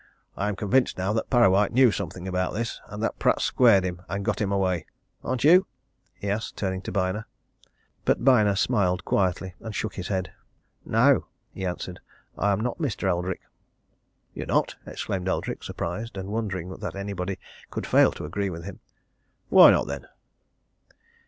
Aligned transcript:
I 0.35 0.47
am 0.49 0.55
convinced 0.55 0.97
now 0.97 1.13
that 1.13 1.29
Parrawhite 1.29 1.73
knew 1.73 1.91
something 1.91 2.27
about 2.27 2.55
this, 2.55 2.81
and 2.87 3.03
that 3.03 3.19
Pratt 3.19 3.39
squared 3.39 3.83
him 3.83 4.01
and 4.09 4.25
got 4.25 4.41
him 4.41 4.51
away. 4.51 4.87
Aren't 5.23 5.43
you?" 5.43 5.67
he 6.15 6.27
asked, 6.27 6.57
turning 6.57 6.81
to 6.81 6.91
Byner. 6.91 7.27
But 8.03 8.25
Byner 8.25 8.55
smiled 8.55 9.05
quietly 9.05 9.53
and 9.59 9.75
shook 9.75 9.93
his 9.93 10.07
head. 10.07 10.33
"No!" 10.85 11.27
he 11.53 11.67
answered. 11.67 11.99
"I 12.35 12.51
am 12.51 12.61
not, 12.61 12.79
Mr. 12.79 13.03
Eldrick." 13.07 13.41
"You're 14.33 14.47
not?" 14.47 14.75
exclaimed 14.87 15.29
Eldrick, 15.29 15.61
surprised 15.63 16.17
and 16.17 16.29
wondering 16.29 16.75
that 16.77 16.95
anybody 16.95 17.37
could 17.69 17.85
fail 17.85 18.11
to 18.13 18.25
agree 18.25 18.49
with 18.49 18.63
him. 18.65 18.79
"Why 19.49 19.69
not, 19.69 19.85
then?" 19.85 20.07